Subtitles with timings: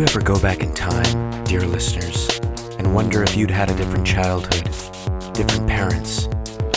[0.00, 2.40] you ever go back in time, dear listeners,
[2.78, 4.64] and wonder if you'd had a different childhood,
[5.34, 6.24] different parents,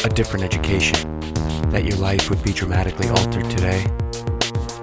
[0.03, 1.21] a different education,
[1.69, 3.85] that your life would be dramatically altered today?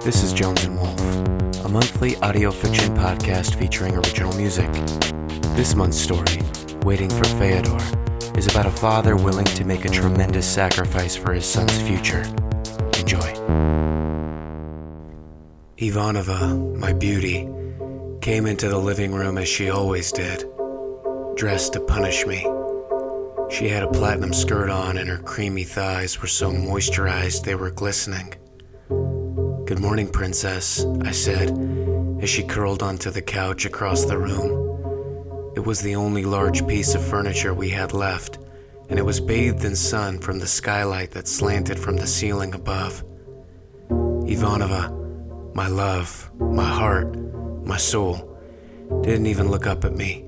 [0.03, 0.99] This is Jones and Wolf,
[1.65, 4.71] a monthly audio fiction podcast featuring original music.
[5.55, 6.41] This month's story,
[6.81, 11.45] Waiting for Feodor, is about a father willing to make a tremendous sacrifice for his
[11.45, 12.23] son's future.
[12.97, 13.35] Enjoy.
[15.77, 17.47] Ivanova, my beauty,
[18.21, 20.45] came into the living room as she always did,
[21.35, 22.47] dressed to punish me.
[23.49, 27.71] She had a platinum skirt on, and her creamy thighs were so moisturized they were
[27.71, 28.35] glistening.
[29.65, 31.49] Good morning, Princess, I said
[32.21, 35.53] as she curled onto the couch across the room.
[35.55, 38.37] It was the only large piece of furniture we had left,
[38.89, 43.03] and it was bathed in sun from the skylight that slanted from the ceiling above.
[43.89, 47.17] Ivanova, my love, my heart,
[47.71, 48.37] my soul,
[49.01, 50.27] didn't even look up at me.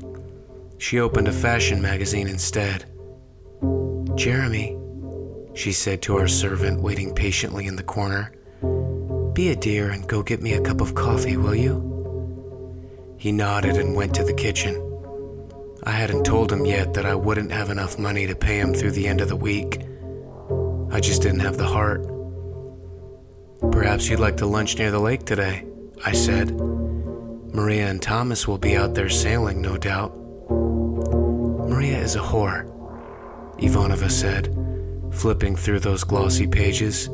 [0.77, 2.85] She opened a fashion magazine instead.
[4.15, 4.77] Jeremy,
[5.53, 8.31] she said to our servant waiting patiently in the corner,
[9.33, 11.75] be a dear and go get me a cup of coffee, will you?
[13.17, 14.75] He nodded and went to the kitchen.
[15.83, 18.91] I hadn't told him yet that I wouldn't have enough money to pay him through
[18.91, 19.81] the end of the week.
[20.91, 22.07] I just didn't have the heart.
[23.69, 25.65] Perhaps you'd like to lunch near the lake today,
[26.05, 26.82] I said.
[27.53, 30.17] Maria and Thomas will be out there sailing, no doubt.
[31.69, 32.65] Maria is a whore,
[33.59, 34.49] Ivanova said,
[35.13, 37.09] flipping through those glossy pages.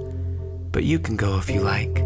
[0.72, 2.06] But you can go if you like.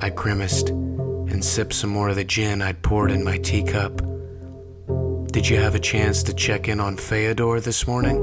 [0.00, 4.02] I grimaced and sipped some more of the gin I'd poured in my teacup.
[5.32, 8.16] Did you have a chance to check in on Feodor this morning?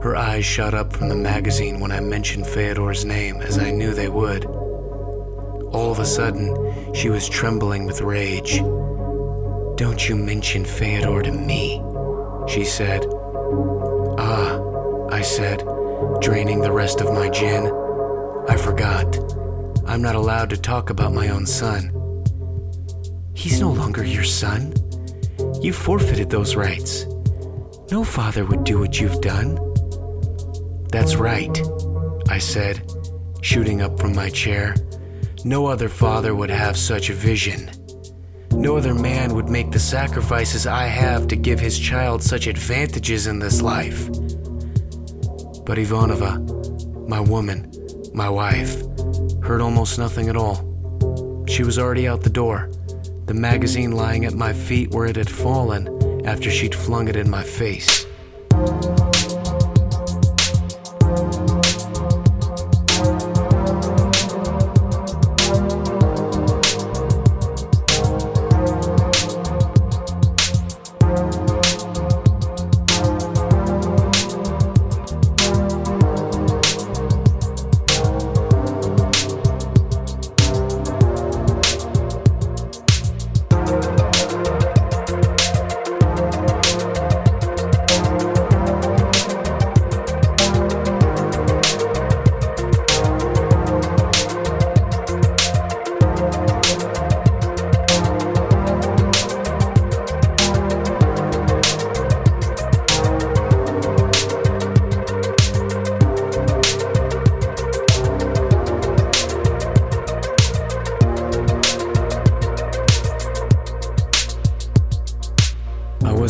[0.00, 3.94] Her eyes shot up from the magazine when I mentioned Feodor's name, as I knew
[3.94, 4.44] they would.
[4.44, 6.54] All of a sudden,
[6.94, 8.58] she was trembling with rage.
[9.76, 11.82] Don't you mention Feodor to me,
[12.52, 13.06] she said.
[14.18, 14.60] Ah,
[15.10, 15.64] I said,
[16.20, 17.66] draining the rest of my gin.
[18.48, 19.18] I forgot.
[19.86, 21.90] I'm not allowed to talk about my own son.
[23.34, 24.72] He's no longer your son.
[25.60, 27.06] You forfeited those rights.
[27.90, 29.58] No father would do what you've done.
[30.92, 31.60] That's right,
[32.28, 32.82] I said,
[33.40, 34.74] shooting up from my chair.
[35.44, 37.68] No other father would have such a vision.
[38.52, 43.26] No other man would make the sacrifices I have to give his child such advantages
[43.26, 44.06] in this life.
[45.66, 47.72] But Ivanova, my woman,
[48.14, 48.82] my wife,
[49.42, 51.44] heard almost nothing at all.
[51.48, 52.70] She was already out the door,
[53.26, 57.28] the magazine lying at my feet where it had fallen after she'd flung it in
[57.28, 58.06] my face.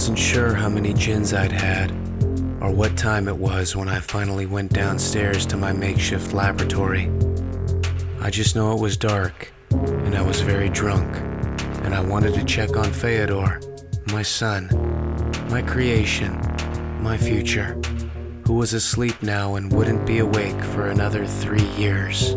[0.03, 1.93] Wasn't sure how many gins I'd had,
[2.61, 7.09] or what time it was when I finally went downstairs to my makeshift laboratory.
[8.21, 11.09] I just know it was dark, and I was very drunk,
[11.85, 13.62] and I wanted to check on Feodor,
[14.12, 14.69] my son,
[15.49, 16.33] my creation,
[17.01, 17.81] my future,
[18.45, 22.35] who was asleep now and wouldn't be awake for another three years.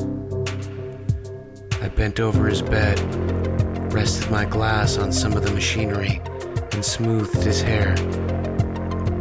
[1.82, 3.00] I bent over his bed,
[3.92, 6.22] rested my glass on some of the machinery,
[6.76, 7.96] and smoothed his hair.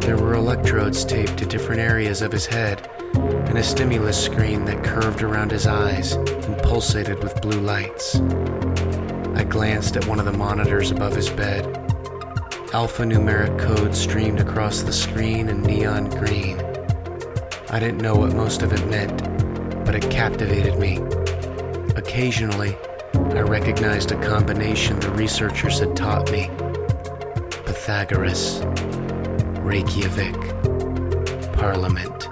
[0.01, 2.85] There were electrodes taped to different areas of his head
[3.15, 8.17] and a stimulus screen that curved around his eyes and pulsated with blue lights.
[9.35, 11.63] I glanced at one of the monitors above his bed.
[12.73, 16.59] Alphanumeric code streamed across the screen in neon green.
[17.69, 19.23] I didn't know what most of it meant,
[19.85, 20.97] but it captivated me.
[21.95, 22.75] Occasionally,
[23.13, 26.49] I recognized a combination the researchers had taught me
[27.85, 28.61] Pythagoras,
[29.59, 30.33] Reykjavik,
[31.53, 32.29] Parliament.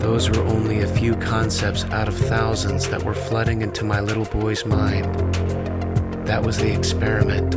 [0.00, 4.24] Those were only a few concepts out of thousands that were flooding into my little
[4.24, 5.04] boy's mind.
[6.26, 7.52] That was the experiment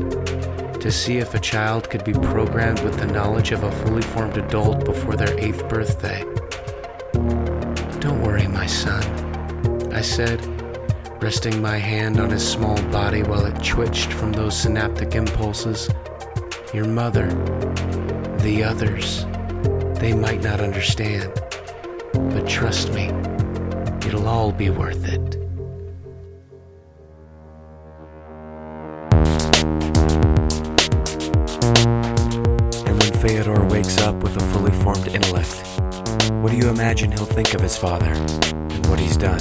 [0.80, 4.38] to see if a child could be programmed with the knowledge of a fully formed
[4.38, 6.22] adult before their eighth birthday.
[8.00, 9.02] Don't worry, my son,
[9.92, 10.40] I said,
[11.20, 15.90] resting my hand on his small body while it twitched from those synaptic impulses.
[16.76, 17.28] Your mother,
[18.40, 19.24] the others,
[19.98, 21.32] they might not understand,
[22.12, 23.06] but trust me,
[24.06, 25.36] it'll all be worth it.
[32.84, 35.66] And when Feodor wakes up with a fully formed intellect,
[36.42, 39.40] what do you imagine he'll think of his father and what he's done?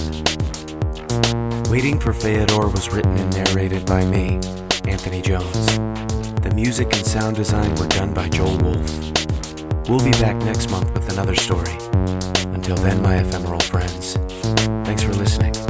[1.68, 4.38] Waiting for Feodor was written and narrated by me,
[4.86, 5.80] Anthony Jones.
[6.44, 9.88] The music and sound design were done by Joel Wolf.
[9.88, 11.72] We'll be back next month with another story.
[12.52, 14.16] Until then, my ephemeral friends,
[14.84, 15.63] thanks for listening.